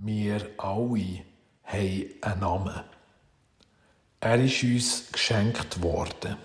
[0.00, 1.24] Wir alle
[1.64, 2.80] haben einen Namen.
[4.20, 6.36] Er ist uns geschenkt worden.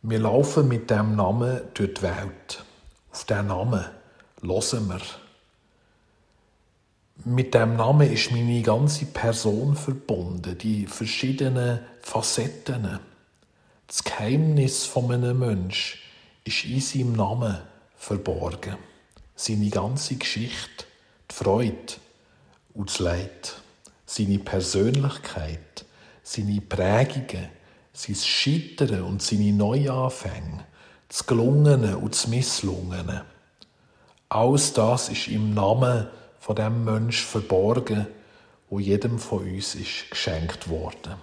[0.00, 2.64] Wir laufen mit dem Namen durch die Welt.
[3.12, 3.84] Auf diesen Namen
[4.40, 5.00] hören wir.
[7.26, 13.00] Mit dem Namen ist meine ganze Person verbunden, die verschiedenen Facetten.
[13.86, 16.00] Das Geheimnis von einem Menschen
[16.44, 17.58] ist in seinem Namen
[17.96, 18.78] verborgen.
[19.34, 20.86] Seine ganze Geschichte,
[21.30, 21.96] die Freude,
[22.74, 23.54] und das Leid,
[24.06, 25.84] seine Persönlichkeit,
[26.22, 27.48] seine Prägungen,
[27.92, 30.64] sein Scheitern und seine Neuanfänge,
[31.08, 33.24] das Gelungene und das Misslungene.
[34.28, 36.06] Alles das ist im Namen
[36.38, 38.06] von dem Mensch verborgen,
[38.68, 41.14] wo jedem von uns ist geschenkt worden.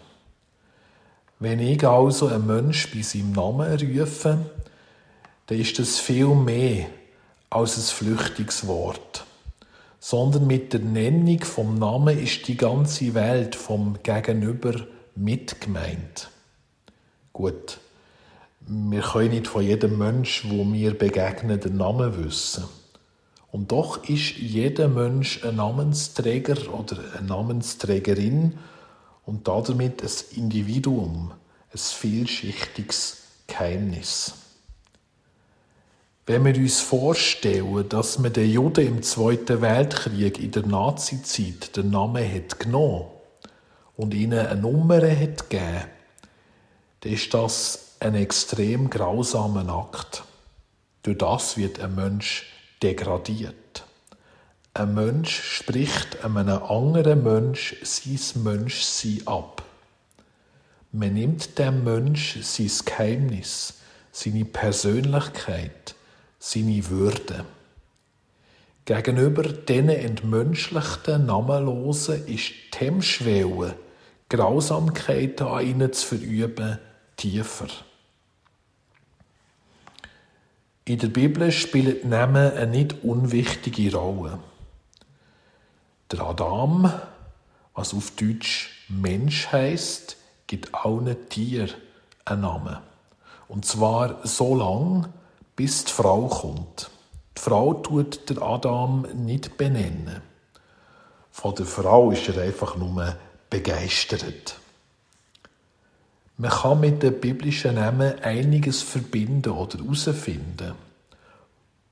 [1.40, 4.38] Wenn ich also einen Mensch bei seinem Namen rufe,
[5.46, 6.88] dann ist das viel mehr
[7.50, 9.27] als ein flüchtiges Wort
[10.00, 14.74] sondern mit der Nennung vom Namen ist die ganze Welt vom Gegenüber
[15.16, 16.30] mitgemeint.
[17.34, 17.80] Gut,
[18.62, 22.66] wir können nicht von jedem Mensch, wo mir begegnen, den Namen wissen.
[23.52, 28.58] Und doch ist jeder Mensch ein Namensträger oder eine Namensträgerin
[29.26, 31.32] und damit ein Individuum,
[31.72, 34.34] ein vielschichtiges Geheimnis.
[36.28, 41.90] Wenn wir uns vorstellen, dass man den Juden im Zweiten Weltkrieg in der Nazizeit den
[41.90, 43.06] Namen hat genommen
[43.96, 45.86] und ihnen eine Nummer hat gegeben,
[47.00, 50.26] dann ist das ein extrem grausamer Akt.
[51.04, 52.52] Durch das wird ein Mensch
[52.84, 53.86] degradiert.
[54.74, 59.64] Ein Mensch spricht einem anderen Mensch sein Menschsein ab.
[60.92, 63.76] Man nimmt dem Mensch sein Geheimnis,
[64.12, 65.96] seine Persönlichkeit,
[66.40, 67.46] seine Würde.
[68.86, 73.76] Gegenüber diesen entmenschlichten Namenlosen ist die Hemmschwelle,
[74.30, 76.80] Grausamkeit an ihnen zu verüben,
[77.18, 77.68] tiefer.
[80.86, 84.40] In der Bibel spielen die Namen eine nicht unwichtige Rolle.
[86.10, 86.90] Der Adam,
[87.74, 90.16] was auf Deutsch Mensch heißt,
[90.48, 91.72] gibt allen Tieren
[92.24, 92.78] einen Namen.
[93.50, 95.12] Und zwar so lang,
[95.58, 96.90] bis die Frau kommt.
[97.36, 100.22] Die Frau tut der Adam nicht benennen.
[101.32, 103.18] Von der Frau ist er einfach nur
[103.50, 104.60] begeistert.
[106.38, 110.74] Man kann mit den biblischen Namen einiges verbinden oder herausfinden.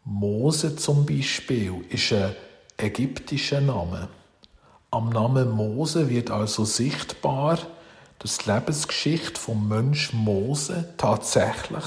[0.03, 2.35] Mose zum Beispiel ist ein
[2.77, 4.09] ägyptischer Name.
[4.91, 7.57] Am Namen Mose wird also sichtbar,
[8.19, 11.83] dass die Lebensgeschichte vom Mensch Mose tatsächlich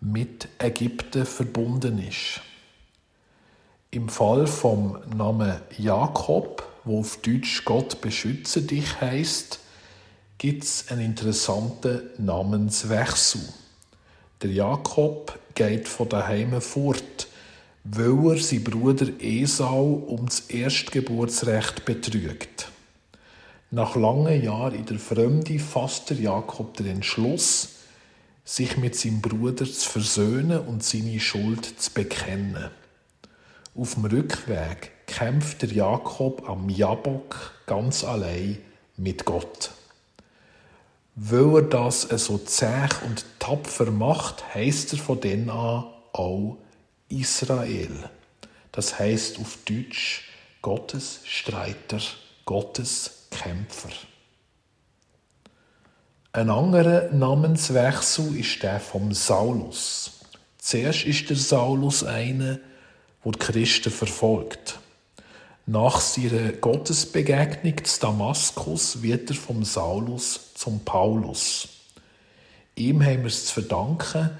[0.00, 2.40] mit Ägypten verbunden ist.
[3.90, 9.58] Im Fall vom Namen Jakob, wo auf Deutsch Gott beschütze dich heißt,
[10.38, 13.42] gibt es einen interessanten Namenswechsel.
[14.42, 17.28] Der Jakob geht von daheim fort,
[17.84, 22.68] weil er seinen Bruder Esau um das Erstgeburtsrecht betrügt.
[23.70, 27.79] Nach langen Jahren in der Fremde fasst der Jakob den Entschluss,
[28.44, 32.70] sich mit seinem Bruder zu versöhnen und seine Schuld zu bekennen.
[33.74, 38.58] Auf dem Rückweg kämpft der Jakob am Jabok ganz allein
[38.96, 39.70] mit Gott.
[41.14, 46.56] Weil er das so zäh und tapfer macht, heißt er von dann an auch
[47.08, 48.10] Israel.
[48.72, 50.30] Das heißt auf Deutsch
[50.62, 52.00] Gottes Streiter,
[52.44, 53.90] Gottes Kämpfer.
[56.32, 60.12] Ein anderer Namenswechsel ist der vom Saulus.
[60.58, 62.60] Zuerst ist der Saulus einer,
[63.24, 64.78] der die Christen verfolgt.
[65.66, 71.66] Nach seiner Gottesbegegnung zu Damaskus wird er vom Saulus zum Paulus.
[72.76, 74.30] Ihm haben wir es zu verdanken,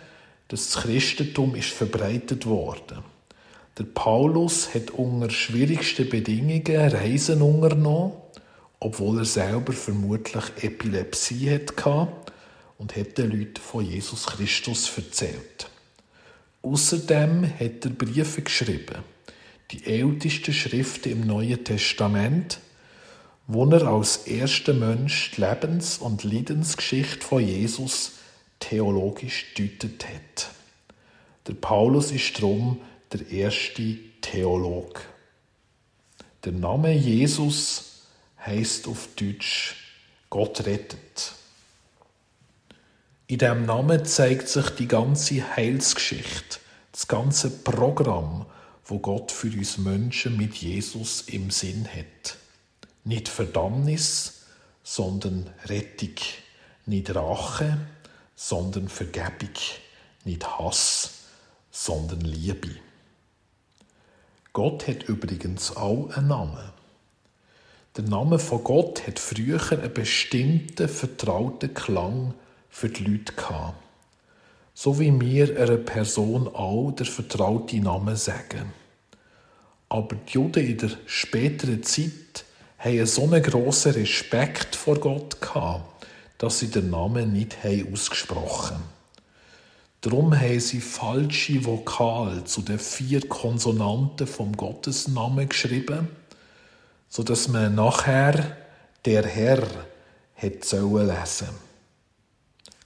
[0.46, 2.98] dass das Christentum ist verbreitet worden.
[3.78, 8.12] Der Paulus hat unter schwierigsten Bedingungen Reisen unternommen
[8.80, 12.08] obwohl er selber vermutlich Epilepsie hatte
[12.78, 15.70] und hat den Leuten von Jesus Christus erzählt.
[16.62, 19.04] Außerdem hat er Briefe geschrieben,
[19.70, 22.58] die ältesten Schriften im Neuen Testament,
[23.46, 28.12] wo er als erster Mensch die Lebens- und Leidensgeschichte von Jesus
[28.60, 30.50] theologisch deutet hat.
[31.46, 32.80] Der Paulus ist darum
[33.12, 35.00] der erste Theolog.
[36.44, 37.89] Der Name Jesus
[38.44, 39.76] heißt auf Deutsch
[40.28, 41.32] Gott rettet.
[43.26, 46.58] In dem Namen zeigt sich die ganze Heilsgeschichte,
[46.92, 48.46] das ganze Programm
[48.90, 52.36] wo Gott für uns Menschen mit Jesus im Sinn hat.
[53.04, 54.42] Nicht Verdammnis,
[54.82, 56.16] sondern Rettung.
[56.86, 57.78] Nicht Rache,
[58.34, 59.54] sondern Vergebung.
[60.24, 61.10] Nicht Hass,
[61.70, 62.70] sondern Liebe.
[64.52, 66.72] Gott hat übrigens auch einen Namen.
[67.96, 72.34] Der Name von Gott hat früher einen bestimmten, vertrauten Klang
[72.68, 73.74] für die Leute gehabt.
[74.74, 78.72] So wie wir einer Person auch der vertraute Namen sagen.
[79.88, 82.44] Aber die Juden in der späteren Zeit
[82.78, 86.06] haben so einen grossen Respekt vor Gott gehabt,
[86.38, 87.58] dass sie den Namen nicht
[87.92, 89.00] ausgesprochen haben.
[90.00, 96.08] Darum haben sie falsche Vokale zu den vier Konsonanten vom Gottesnamen geschrieben,
[97.10, 98.56] so dass man nachher
[99.04, 99.66] der Herr
[100.32, 101.48] hätte sollen lesen.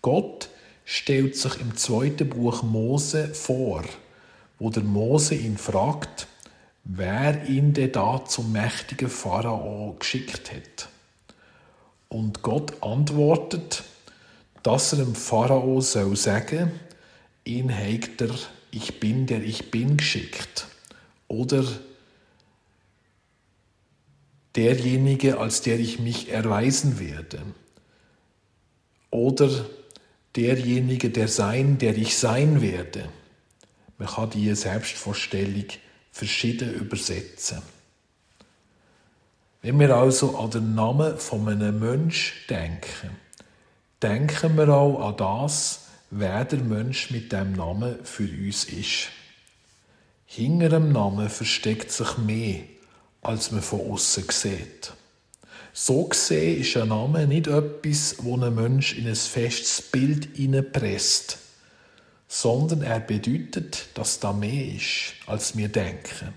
[0.02, 0.48] Gott
[0.84, 3.84] stellt sich im zweiten Buch Mose vor,
[4.58, 6.26] wo der Mose ihn fragt,
[6.84, 10.88] wer ihn denn da zum mächtigen Pharao geschickt hat.
[12.08, 13.84] Und Gott antwortet,
[14.62, 16.72] dass er dem Pharao soll sagen,
[17.44, 18.34] ihn hat er,
[18.70, 20.66] ich bin der ich bin geschickt.
[21.28, 21.64] Oder
[24.56, 27.42] derjenige, als der ich mich erweisen werde.
[29.10, 29.66] Oder
[30.36, 33.08] derjenige, der sein, der ich sein werde.
[33.98, 35.66] Man kann diese Selbstvorstellung
[36.10, 37.62] verschieden übersetzen.
[39.62, 43.10] Wenn wir also an den Namen von einem Mensch denken,
[44.02, 49.08] denken wir auch an das, wer der Mensch mit dem Namen für uns ist.
[50.26, 52.60] Hinter dem Namen versteckt sich mehr,
[53.24, 54.92] als man von außen sieht.
[55.72, 61.38] So gesehen ist ein Name nicht etwas, wo ein Mensch in ein festes Bild hineinpresst,
[62.28, 66.32] sondern er bedeutet, dass da mehr ist, als wir denken.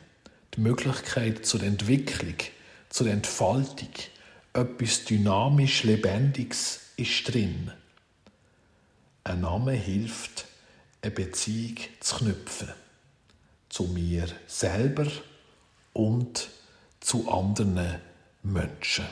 [0.55, 2.35] Die Möglichkeit zur Entwicklung,
[2.89, 3.91] zur Entfaltung,
[4.53, 7.71] etwas dynamisch Lebendiges ist drin.
[9.23, 10.45] Ein Name hilft,
[11.01, 12.69] eine Beziehung zu knüpfen.
[13.69, 15.05] Zu mir selber
[15.93, 16.49] und
[16.99, 17.95] zu anderen
[18.43, 19.05] Menschen.